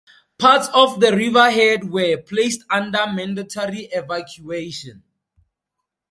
[0.39, 5.03] Parts of Riverhead were placed under mandatory evacuation.